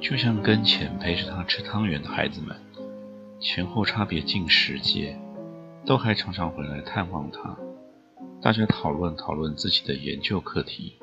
[0.00, 2.56] 就像跟前陪着他吃汤圆的孩子们，
[3.40, 5.18] 前后差别近十届，
[5.84, 7.56] 都还常常回来探望他。
[8.40, 10.94] 大家讨论讨论自己的研究课题，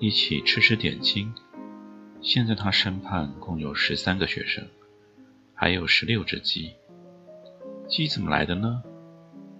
[0.00, 1.32] 一起吃吃点心。
[2.20, 4.66] 现在他身畔共有十三个学生，
[5.54, 6.72] 还有十六只鸡。
[7.88, 8.82] 鸡怎么来的呢？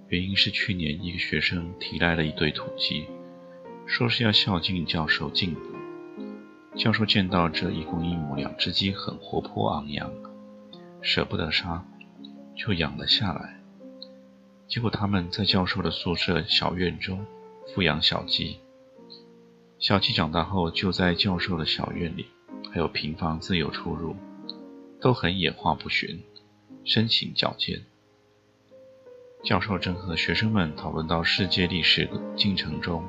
[0.09, 3.07] 原因是去年一个学生提来了一对土鸡，
[3.87, 5.72] 说是要孝敬教授进补。
[6.75, 10.11] 教授见到这一公一母两只鸡很活泼昂扬，
[11.03, 11.85] 舍不得杀，
[12.57, 13.61] 就养了下来。
[14.69, 17.27] 结果他们在教授的宿舍小院中
[17.75, 18.59] 富养小鸡，
[19.79, 22.27] 小鸡长大后就在教授的小院里
[22.73, 24.17] 还有平房自由出入，
[24.99, 26.23] 都很野化不驯，
[26.85, 27.83] 身形矫健。
[29.45, 33.05] 教授正和学生们讨论到世界历史进程中。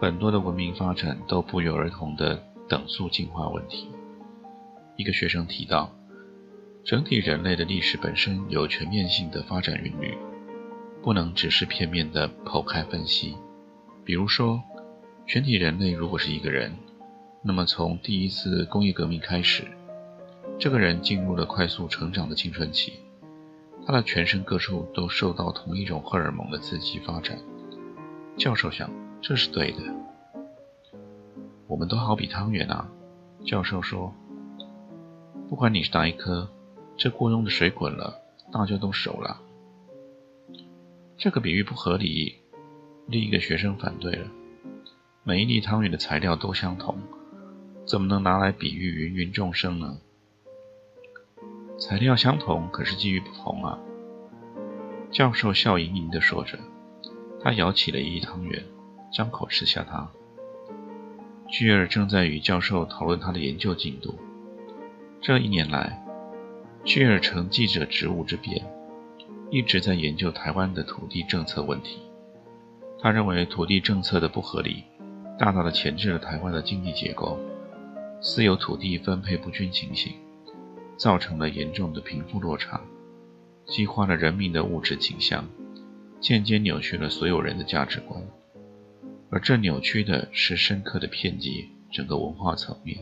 [0.00, 3.88] 很多的文明发展都不约而同的等速进化问题。
[4.96, 5.90] 一个学生提到，
[6.84, 10.16] 整体人类的历史本身有全面性的发展韵律，
[11.02, 13.36] 不能只是片面的剖开分析。
[14.04, 14.62] 比如说，
[15.26, 16.72] 全体人类如果是一个人，
[17.42, 19.64] 那么从第一次工业革命开始，
[20.60, 22.92] 这个人进入了快速成长的青春期，
[23.84, 27.36] 他的全身各处都受到同一种荷尔蒙的刺激发展。
[28.38, 28.88] 教授想。
[29.20, 29.78] 这是对的。
[31.66, 32.88] 我们都好比汤圆啊，
[33.44, 34.14] 教授说。
[35.48, 36.48] 不管你是哪一颗，
[36.96, 38.20] 这锅中的水滚了，
[38.52, 39.40] 大家都熟了。
[41.16, 42.36] 这个比喻不合理。
[43.06, 44.28] 另一个学生反对了。
[45.24, 46.96] 每一粒汤圆的材料都相同，
[47.86, 49.98] 怎么能拿来比喻芸芸众生呢？
[51.78, 53.78] 材料相同，可是机遇不同啊。
[55.10, 56.58] 教授笑盈盈地说着，
[57.42, 58.62] 他舀起了一汤圆。
[59.10, 60.06] 张口吃下它。
[61.48, 64.14] 巨儿正在与教授讨论他的研究进度。
[65.20, 66.04] 这一年来，
[66.84, 68.62] 巨儿乘记者职务之便，
[69.50, 72.00] 一直在研究台湾的土地政策问题。
[73.00, 74.84] 他认为土地政策的不合理，
[75.38, 77.38] 大大的钳制了台湾的经济结构，
[78.20, 80.12] 私有土地分配不均情形，
[80.98, 82.78] 造成了严重的贫富落差，
[83.64, 85.44] 激化了人民的物质倾向，
[86.20, 88.22] 间接扭曲了所有人的价值观。
[89.30, 92.98] 而这扭曲的是深刻的偏激，整个文化层面，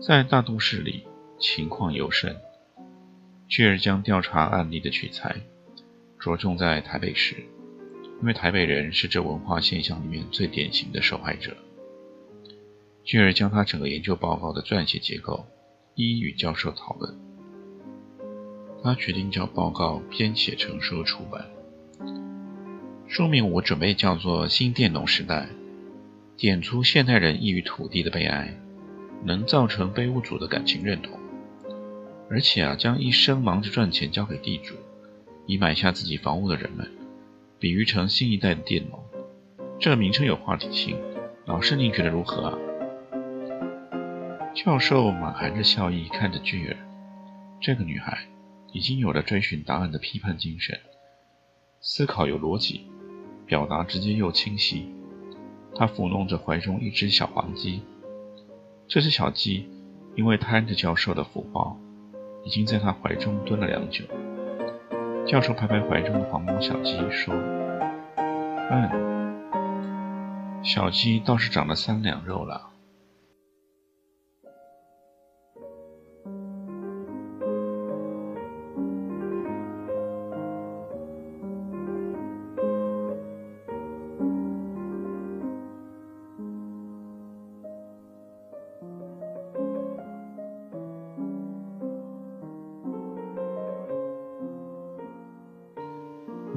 [0.00, 1.04] 在大都市里
[1.38, 2.34] 情况尤甚。
[3.46, 5.36] 巨儿将调查案例的取材
[6.18, 7.36] 着重在台北市，
[8.20, 11.54] 因为台北人是这文化现象里面最典型的受害者。
[13.04, 15.44] 巨儿将他整个研究报告的撰写结构
[15.94, 17.14] 一一与教授讨论，
[18.82, 21.46] 他决定将报告编写成书出版。
[23.16, 25.42] 书名我准备叫做《新佃农时代》，
[26.36, 28.52] 点出现代人异于土地的悲哀，
[29.22, 31.16] 能造成非物主的感情认同，
[32.28, 34.74] 而且啊，将一生忙着赚钱交给地主，
[35.46, 36.90] 以买下自己房屋的人们，
[37.60, 38.98] 比喻成新一代的佃农。
[39.78, 40.98] 这名称有话题性，
[41.46, 42.58] 老师您觉得如何啊？
[44.56, 46.76] 教授满含着笑意看着巨儿，
[47.60, 48.26] 这个女孩
[48.72, 50.80] 已经有了追寻答案的批判精神，
[51.80, 52.88] 思考有逻辑。
[53.46, 54.92] 表达直接又清晰。
[55.76, 57.82] 他抚弄着怀中一只小黄鸡，
[58.86, 59.68] 这只小鸡
[60.14, 61.76] 因为贪着教授的福报，
[62.44, 64.04] 已经在他怀中蹲了良久。
[65.26, 67.34] 教授拍拍怀中的黄毛小鸡，说
[68.70, 69.42] ：“嗯，
[70.62, 72.70] 小鸡倒是长了三两肉了。”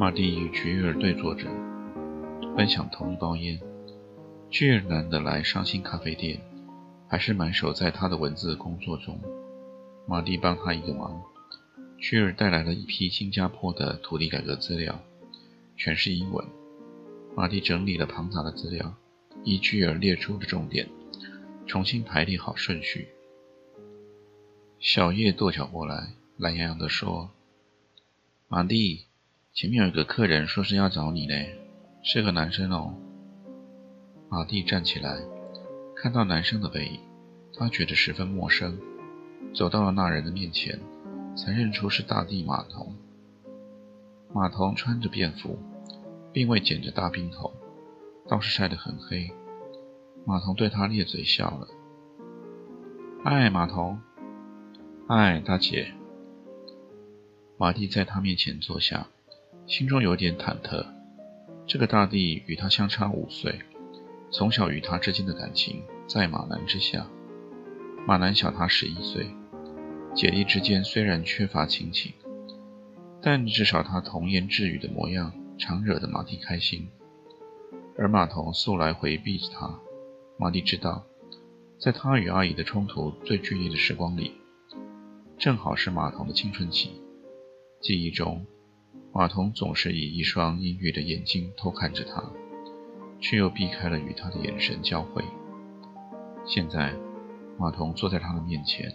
[0.08, 1.50] 马蒂与菊儿对坐着，
[2.56, 3.60] 分享同一包烟。
[4.50, 6.40] 菊儿难得来伤心咖啡店，
[7.10, 9.20] 还是满手在他的文字工作中。
[10.08, 11.22] 马蒂帮他一个忙，
[11.98, 14.98] 菊儿带来了一批新加坡的土地改革资料，
[15.76, 16.48] 全是英文。
[17.36, 18.96] 马蒂整理了庞杂的资料，
[19.44, 20.88] 依菊儿列出的重点，
[21.66, 23.10] 重新排列好顺序。
[24.80, 27.32] 小叶跺脚过来，懒洋洋地说
[28.48, 29.07] ：“马蒂，
[29.58, 31.34] 前面有个客人说是要找你呢，
[32.04, 32.94] 是个男生哦。”
[34.30, 35.18] 马蒂站起来，
[35.96, 37.00] 看到男生的背影，
[37.56, 38.78] 他觉得十分陌生，
[39.56, 40.80] 走到了那人的面前，
[41.36, 42.96] 才认出是大地马童。
[44.32, 45.58] 马童穿着便服，
[46.32, 47.52] 并未剪着大平头，
[48.30, 49.28] 倒是晒得很黑。
[50.24, 51.68] 马童对他咧嘴笑了
[53.26, 54.00] ：“嗨，马童。”
[55.10, 55.94] 嗨，大姐。
[57.58, 59.08] 马蒂在他面前坐下，
[59.68, 60.86] 心中有点忐忑。
[61.66, 63.60] 这个大地与他相差五岁，
[64.32, 67.06] 从小与他之间的感情在马南之下。
[68.06, 69.28] 马南小他十一岁，
[70.16, 72.14] 姐弟之间虽然缺乏亲情，
[73.22, 76.88] 但至少他童言稚语的模样常惹得马蒂开心。
[77.98, 79.78] 而马童素来回避着他，
[80.38, 81.06] 马蒂知道，
[81.78, 84.32] 在他与阿姨的冲突最剧烈的时光里。
[85.38, 87.02] 正好是马童的青春期，
[87.82, 88.46] 记忆中，
[89.18, 92.24] 马童总是以一双阴郁的眼睛偷看着他，
[93.20, 95.26] 却又避开了与他的眼神交汇。
[96.46, 96.94] 现在，
[97.58, 98.94] 马童坐在他的面前，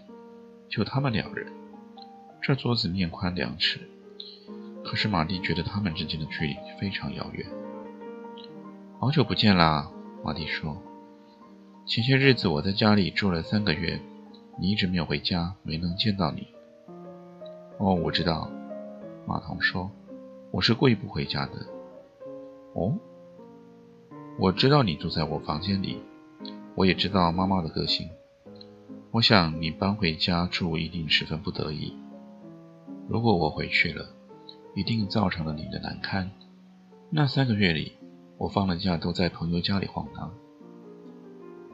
[0.69, 1.53] 就他们两人。
[2.41, 3.81] 这桌子面宽两尺，
[4.85, 7.45] 可是马蒂觉得他们之间的距离非常遥远。
[9.01, 9.91] 好久不见啦，
[10.23, 10.81] 马蒂说。
[11.85, 14.01] 前些日子我在家里住了三个月。
[14.61, 16.47] 你一直没有回家，没能见到你。
[17.79, 18.49] 哦，我知道。
[19.27, 19.91] 马童说
[20.53, 21.67] ：“我是故意不回家的。”
[22.75, 22.97] 哦，
[24.39, 25.99] 我知道你住在我房间里，
[26.75, 28.09] 我也知道妈妈的个性。
[29.11, 31.97] 我想你搬回家住一定十分不得已。
[33.09, 34.11] 如果我回去了，
[34.75, 36.31] 一定造成了你的难堪。
[37.11, 37.93] 那三个月里，
[38.39, 40.33] 我放了假都在朋友家里晃荡。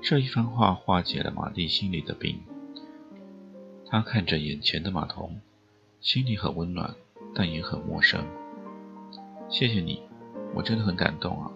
[0.00, 2.40] 这一番话化解了马蒂心里的病。
[3.86, 5.40] 他看着眼前的马童，
[6.00, 6.94] 心里很温暖，
[7.34, 8.24] 但也很陌生。
[9.50, 10.02] 谢谢你，
[10.54, 11.50] 我真的很感动啊。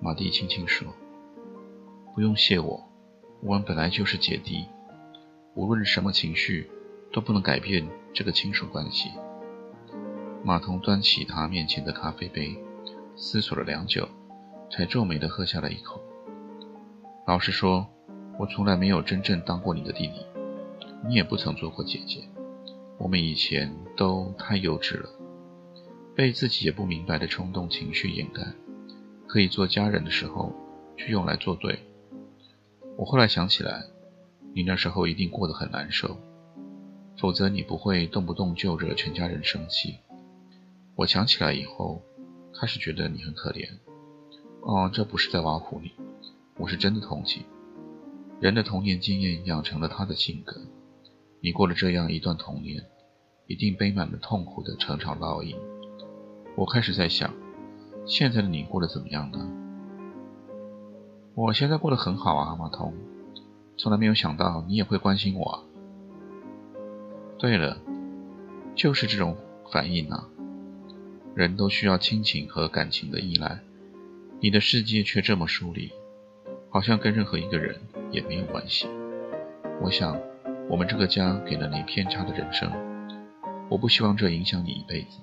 [0.00, 0.86] 马蒂轻轻说
[2.14, 2.88] ：“不用谢我，
[3.42, 4.64] 我们本来就是姐弟，
[5.54, 6.70] 无论什么情绪
[7.12, 7.84] 都不能改变
[8.14, 9.10] 这个亲属关系。”
[10.44, 12.56] 马童端起他面前的咖啡杯，
[13.16, 14.08] 思索了良久，
[14.70, 16.00] 才皱眉地喝下了一口。
[17.26, 17.88] 老实说，
[18.38, 20.24] 我从来没有真正当过你的弟弟。
[21.04, 22.22] 你也不曾做过姐姐，
[22.98, 25.08] 我们以前都太幼稚了，
[26.18, 28.42] 被自己也不明白的冲动情绪掩盖，
[29.28, 30.52] 可以做家人的时候，
[30.96, 31.78] 却用来作对。
[32.96, 33.84] 我后来想起来，
[34.52, 36.16] 你那时候一定过得很难受，
[37.16, 39.94] 否则你不会动不动就惹全家人生气。
[40.96, 42.02] 我想起来以后，
[42.52, 43.68] 开始觉得你很可怜。
[44.62, 45.92] 哦，这不是在挖苦你，
[46.56, 47.44] 我是真的同情。
[48.40, 50.60] 人的童年经验养成了他的性格。
[51.40, 52.84] 你过了这样一段童年，
[53.46, 55.56] 一定背满了痛苦的成长烙印。
[56.58, 57.32] 我开始在想，
[58.04, 59.48] 现在的你过得怎么样呢？
[61.36, 62.92] 我现在过得很好啊，马童。
[63.76, 65.62] 从来没有想到你也会关心我。
[67.38, 67.78] 对了，
[68.74, 69.36] 就是这种
[69.70, 70.26] 反应啊。
[71.36, 73.60] 人都需要亲情和感情的依赖，
[74.40, 75.92] 你的世界却这么疏离，
[76.70, 77.80] 好像跟任何一个人
[78.10, 78.88] 也没有关系。
[79.80, 80.18] 我想。
[80.68, 82.70] 我们这个家给了你偏差的人生，
[83.70, 85.18] 我不希望这影响你一辈子。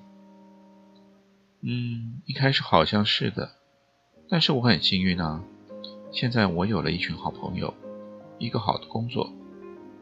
[1.68, 3.50] 嗯，一开始好像是的，
[4.28, 5.42] 但是我很幸运啊，
[6.12, 7.74] 现在我有了一群好朋友，
[8.38, 9.32] 一个好的工作，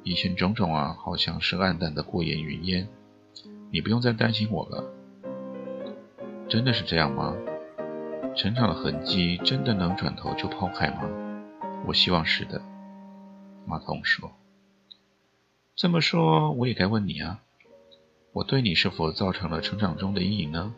[0.02, 2.86] 以前种种啊，好像是暗淡的过眼云烟，
[3.72, 4.84] 你不用再担心我了。
[6.50, 7.34] 真的是这样吗？
[8.36, 11.08] 成长的痕迹真的能转头就抛开吗？
[11.86, 12.60] 我希望是的。
[13.66, 14.30] 马童说。
[15.74, 17.40] 这么说，我也该问你啊，
[18.34, 20.74] 我对你是否造成了成长中的阴影呢？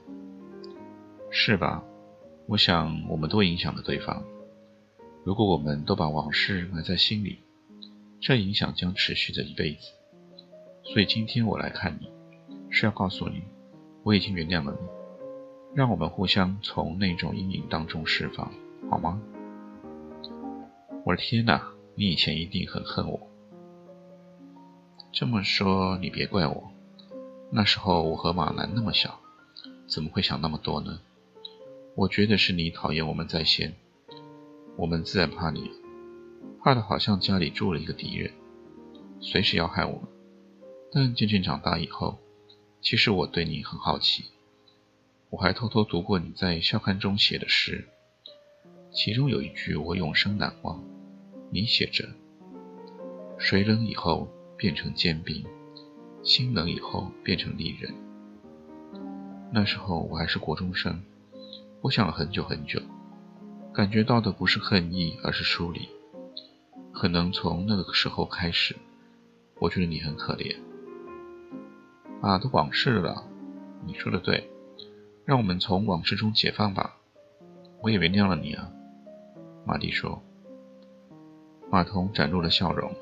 [1.39, 1.85] 是吧？
[2.47, 4.25] 我想我们都影响了对方。
[5.23, 7.41] 如果我们都把往事埋在心里，
[8.21, 9.81] 这影响将持续着一辈子。
[10.83, 12.09] 所以今天我来看你，
[12.71, 13.43] 是要告诉你，
[14.03, 18.51] 我已经原谅了你，让我们互相从那种阴影当中释放，
[18.91, 19.21] 好吗？
[21.05, 21.63] 我的天哪，
[21.97, 23.21] 你以前一定很恨我。
[25.13, 26.73] 这么说，你别怪我。
[27.51, 29.21] 那时候我和马兰那么小，
[29.87, 30.99] 怎么会想那么多呢？
[31.97, 33.75] 我觉得是你讨厌我们在先，
[34.77, 35.71] 我们自然怕你，
[36.63, 38.31] 怕的好像家里住了一个敌人，
[39.19, 40.03] 随时要害我们。
[40.93, 42.19] 但渐渐长大以后，
[42.83, 44.25] 其实我对你很好奇，
[45.31, 47.89] 我还偷偷读过你在校刊中写的诗，
[48.93, 50.85] 其中有一句我永生难忘。
[51.51, 52.07] 你写着
[53.41, 55.43] ：“水冷以后变成坚冰，
[56.23, 57.95] 心冷以后变成利刃。”
[59.51, 61.03] 那时候我还是国中生，
[61.83, 62.81] 我想了很久很久，
[63.73, 65.89] 感觉到的不是恨意，而是疏离。
[66.93, 68.75] 可能从那个时候开始，
[69.61, 70.57] 我觉得你很可怜。
[72.23, 73.25] 啊，都往事了，
[73.87, 74.51] 你说的对，
[75.25, 76.97] 让我们从往事中解放吧。
[77.83, 78.71] 我也原谅了你啊，
[79.65, 80.23] 马蒂说。
[81.71, 82.93] 马童展露了笑容。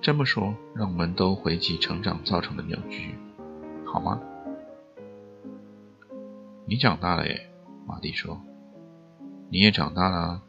[0.00, 3.14] 这么说，让我们都回忆成长造成的扭曲，
[3.84, 4.20] 好吗？
[6.66, 7.50] 你长大了耶，
[7.86, 8.40] 马蒂说。
[9.50, 10.42] 你也长大了，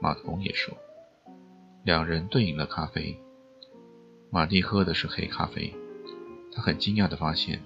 [0.00, 0.76] 马童也说。
[1.84, 3.18] 两人对饮了咖啡。
[4.30, 5.74] 马蒂喝的是黑咖啡，
[6.52, 7.62] 他很惊讶地发现，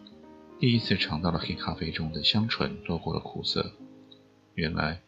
[0.58, 3.72] 第一次尝到了黑咖啡中的香醇多过了苦涩。
[4.54, 5.00] 原来，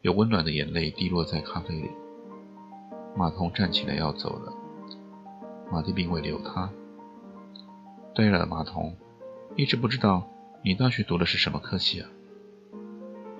[0.00, 1.90] 有温暖的眼泪滴落在咖啡里。
[3.16, 4.52] 马童站起来要走了，
[5.70, 6.70] 马蒂并未留他。
[8.14, 8.96] 对了，马童，
[9.54, 10.28] 一直不知道
[10.64, 12.10] 你大学读的是什么科系啊？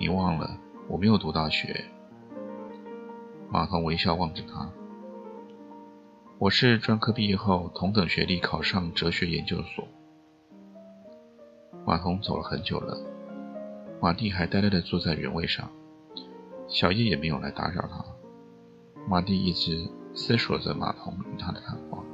[0.01, 0.57] 你忘了，
[0.89, 1.85] 我没有读大学。
[3.51, 4.71] 马童微笑望着他。
[6.39, 9.89] 我是专科毕业后同等学历考上哲学研究所。
[11.85, 12.97] 马童走了很久了，
[14.01, 15.69] 马蒂还呆呆地坐在原位上，
[16.69, 18.05] 小叶也没有来打扰他。
[19.09, 22.05] 马蒂一直思索着马童与他的谈话，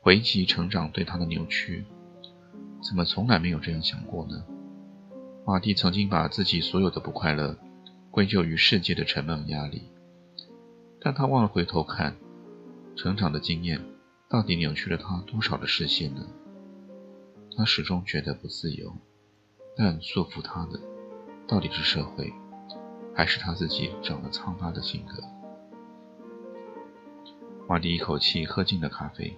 [0.00, 1.84] 回忆成长对他的扭曲，
[2.82, 4.44] 怎么从来没有这样想过呢？
[5.46, 7.54] 马蒂曾经把自己所有的不快乐
[8.10, 9.82] 归咎于世界的沉闷压力，
[10.98, 12.16] 但他忘了回头看。
[12.96, 13.84] 成长的经验
[14.28, 16.24] 到底扭曲了他多少的视线呢？
[17.56, 18.96] 他始终觉得不自由，
[19.76, 20.80] 但束缚他的
[21.48, 22.32] 到底是社会，
[23.14, 25.22] 还是他自己长了苍巴的性格？
[27.68, 29.36] 马蒂一口气喝尽了咖啡，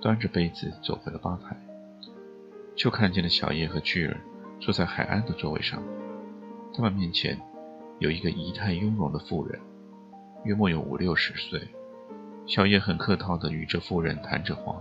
[0.00, 1.54] 端着杯子走回了吧台，
[2.74, 4.18] 就看见了小叶和巨人
[4.62, 5.82] 坐在海安的座位上，
[6.72, 7.36] 他们面前
[7.98, 9.60] 有一个仪态雍容的妇人，
[10.44, 11.60] 约莫有五六十岁。
[12.46, 14.80] 小叶很客套地与这妇人谈着话，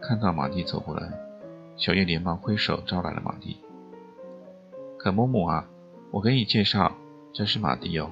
[0.00, 1.12] 看到马蒂走过来，
[1.76, 3.56] 小叶连忙挥手招来了马蒂。
[4.96, 5.68] 可嬷嬷啊，
[6.12, 6.92] 我给你介绍，
[7.32, 8.08] 这是马蒂哦，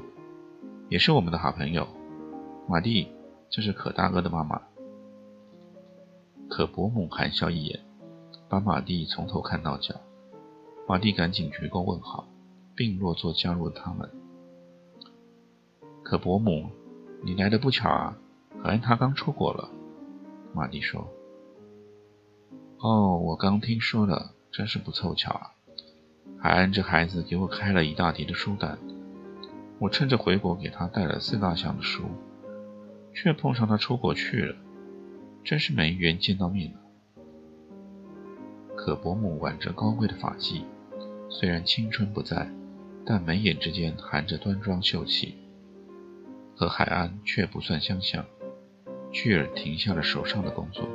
[0.88, 1.86] 也是我们的好朋友。
[2.68, 3.12] 马蒂，
[3.48, 4.60] 这是可大哥的妈妈。
[6.50, 7.78] 可伯母含笑一眼，
[8.48, 9.94] 把马蒂从头看到脚。
[10.86, 12.28] 马蒂赶紧鞠躬问好，
[12.74, 14.10] 并落座加入了他们。
[16.02, 16.68] 可伯母，
[17.22, 18.18] 你来的不巧啊。
[18.62, 19.68] 海安他刚出国了，
[20.54, 21.06] 马蒂说
[22.80, 25.50] ：“哦，我刚听说了，真是不凑巧啊！
[26.38, 28.78] 海安这孩子给我开了一大叠的书单，
[29.78, 32.04] 我趁着回国给他带了四大箱的书，
[33.14, 34.56] 却碰上他出国去了，
[35.42, 36.80] 真是没缘见到面了。”
[38.76, 40.62] 可伯母挽着高贵的发髻，
[41.36, 42.48] 虽然青春不在，
[43.04, 45.34] 但眉眼之间含着端庄秀气，
[46.54, 48.24] 和海安却不算相像。
[49.10, 50.88] 巨儿停下了手上的工作，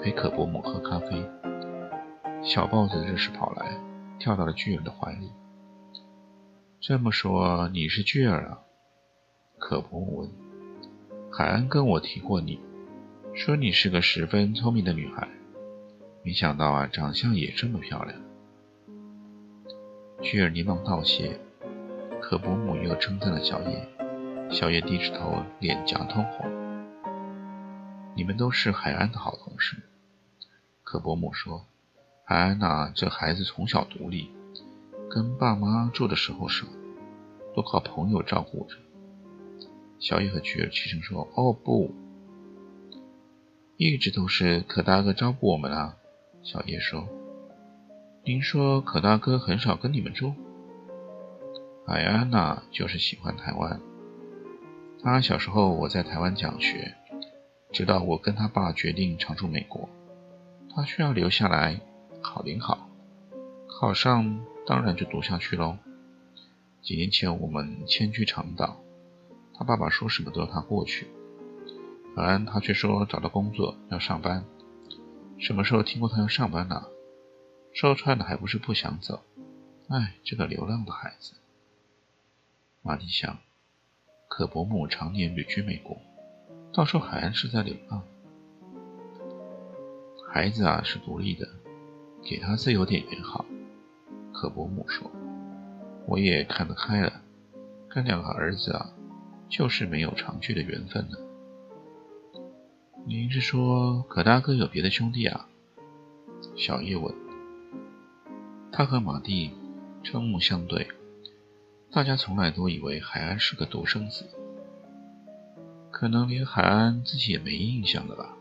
[0.00, 1.28] 陪可伯母喝咖啡。
[2.40, 3.76] 小豹子这时跑来，
[4.20, 5.28] 跳到了巨儿的怀里。
[6.78, 8.60] 这么说你是巨儿啊？
[9.58, 10.30] 可伯母问。
[11.32, 12.60] 海安跟我提过你，
[13.34, 15.26] 说你是个十分聪明的女孩，
[16.22, 18.27] 没想到啊，长相也这么漂亮。
[20.20, 21.38] 菊儿连忙道谢，
[22.20, 23.88] 可伯母又称赞了小叶。
[24.50, 26.46] 小叶低着头，脸颊通红。
[28.16, 29.76] 你们都是海安的好同事，
[30.82, 31.66] 可伯母说
[32.26, 34.28] ：“海安呐，这孩子从小独立，
[35.08, 36.66] 跟爸妈住的时候少，
[37.54, 38.74] 都靠朋友照顾着。”
[40.00, 41.94] 小叶和菊儿齐声说：“哦不，
[43.76, 45.94] 一直都是可大哥照顾我们啊。”
[46.42, 47.06] 小叶说
[48.24, 50.34] ：“您说可大哥很少跟你们住？”
[51.86, 53.80] 海安呐，就是喜欢台湾。
[55.02, 56.94] 他小时候我在台湾讲学。
[57.70, 59.90] 直到我跟他爸决定常驻美国，
[60.74, 61.78] 他需要留下来
[62.22, 62.88] 考联考，
[63.68, 65.76] 考上当然就读下去喽。
[66.80, 68.78] 几年前我们迁居长岛，
[69.52, 71.08] 他爸爸说什么都要他过去，
[72.16, 74.42] 而他却说找到工作要上班。
[75.38, 76.86] 什么时候听过他要上班呢？
[77.80, 79.22] 说穿了还不是不想走。
[79.86, 81.34] 哎，这个流浪的孩子。
[82.82, 83.38] 马蒂想，
[84.26, 85.96] 可伯母常年旅居美国。
[86.72, 88.02] 到时候海安是在流浪，
[90.28, 91.48] 孩子啊是独立的，
[92.24, 93.46] 给他自由点也好。
[94.32, 95.08] 可伯母说
[96.08, 97.22] ：“我也看得开了，
[97.88, 98.90] 跟两个儿子啊，
[99.48, 101.16] 就是没有长聚的缘分呢？
[103.06, 105.48] 您是说可大哥有别的兄弟啊？
[106.56, 107.27] 小叶问。
[108.70, 109.50] 他和马蒂
[110.04, 110.88] 瞠目相对，
[111.90, 114.24] 大家从来都以为海安是个独生子，
[115.90, 118.36] 可能连海安自己也没印象了吧？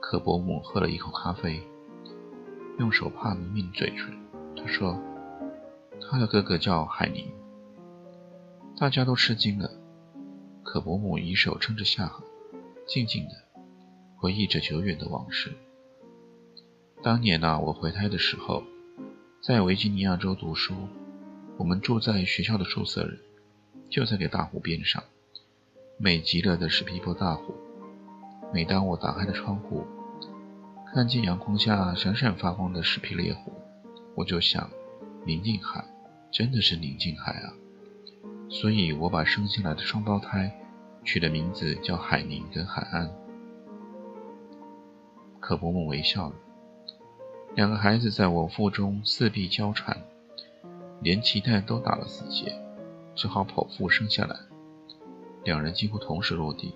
[0.00, 1.62] 可伯母喝了一口咖啡，
[2.78, 4.16] 用手帕抿抿嘴唇，
[4.56, 5.00] 他说
[6.00, 7.26] ：“他的哥哥叫海宁。”
[8.76, 9.70] 大家都吃惊了。
[10.62, 12.22] 可伯母以手撑着下颌，
[12.86, 13.30] 静静的
[14.16, 15.52] 回忆着久远的往事。
[17.02, 18.62] 当年啊，我回胎的时候，
[19.42, 20.74] 在维吉尼亚州读书，
[21.56, 23.18] 我们住在学校的宿舍里，
[23.88, 25.02] 就在这大湖边上，
[25.96, 27.54] 美极了的是皮波大湖。
[28.52, 29.86] 每当我打开的窗户，
[30.92, 33.50] 看见阳光下闪闪发光的石皮烈湖，
[34.14, 34.68] 我就想，
[35.24, 35.86] 宁静海
[36.30, 37.54] 真的是宁静海啊！
[38.50, 40.54] 所以我把生下来的双胞胎
[41.02, 43.10] 取的名字叫海宁跟海安。
[45.40, 46.34] 可伯母微笑了。
[47.56, 49.96] 两个孩子在我腹中四臂交缠，
[51.02, 52.54] 连脐带都打了四结，
[53.14, 54.36] 只好剖腹生下来。
[55.44, 56.72] 两人几乎同时落地。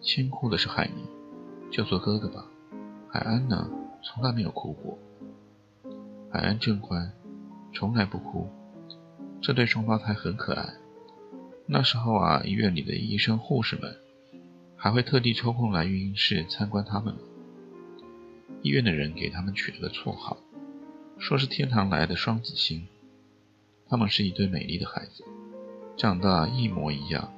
[0.00, 1.04] 先哭的是海宁，
[1.72, 2.46] 就做哥哥吧。
[3.08, 3.68] 海安呢，
[4.04, 4.96] 从来没有哭过。
[6.30, 7.10] 海安正乖，
[7.74, 8.48] 从来不哭。
[9.40, 10.74] 这对双胞胎很可爱。
[11.66, 13.96] 那时候啊，医院里的医生护士们
[14.76, 17.20] 还会特地抽空来育婴室参观他们呢。
[18.62, 20.36] 医院的人给他们取了个绰号，
[21.18, 22.86] 说是天堂来的双子星。
[23.88, 25.24] 他们是一对美丽的孩子，
[25.96, 27.32] 长得一模一样，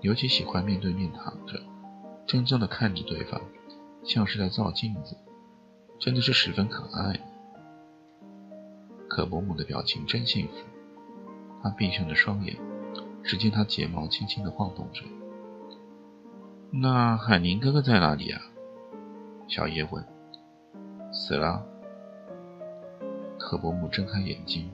[0.00, 1.62] 尤其喜欢面对面躺着，
[2.26, 3.40] 怔怔地看着对方，
[4.04, 5.16] 像是在照镜子，
[5.98, 7.20] 真的是十分可爱。
[9.08, 10.54] 可伯母的表情真幸福，
[11.62, 12.56] 她闭上了双眼。
[13.28, 15.02] 只见他睫毛轻轻的晃动着。
[16.70, 18.40] 那海宁哥哥在哪里啊？
[19.48, 20.15] 小叶问。
[21.12, 21.64] 死了。
[23.38, 24.70] 可伯母睁开眼睛，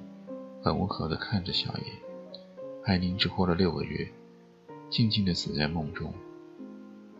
[0.62, 1.84] 很温和的看着小野。
[2.84, 4.08] 海宁只活了六个月，
[4.90, 6.12] 静静的死在梦中。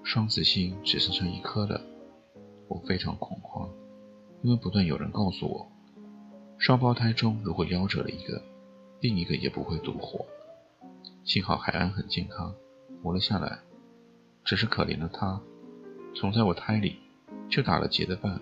[0.03, 1.81] 双子星只剩下一颗了。
[2.68, 3.68] 我非常恐慌，
[4.40, 5.70] 因为不断有人告诉我，
[6.59, 8.42] 双胞胎中如果夭折了一个，
[9.01, 10.25] 另一个也不会独活。
[11.22, 12.55] 幸好海安很健康，
[13.03, 13.61] 活了下来。
[14.44, 15.40] 只是可怜的他，
[16.16, 16.98] 从在我胎里
[17.48, 18.40] 就打了结的伴，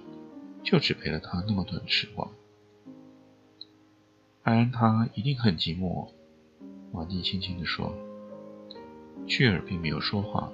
[0.63, 2.31] 就只陪了他那么短的时光。
[4.43, 6.09] 海安他一定很寂寞，
[6.93, 7.93] 瓦蒂轻轻地说。
[9.27, 10.51] 雀儿并没有说话，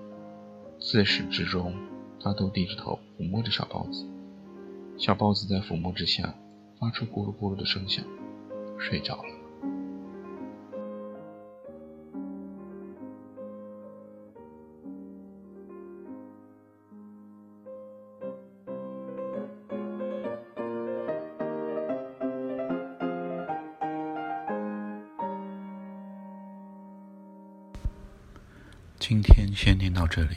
[0.79, 1.75] 自始至终，
[2.21, 4.07] 他都低着头抚摸着小豹子。
[4.99, 6.35] 小豹子在抚摸之下，
[6.79, 8.05] 发出咕噜咕噜的声响，
[8.79, 9.36] 睡着了。
[29.57, 30.37] 先听到这里，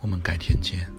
[0.00, 0.90] 我们改天见。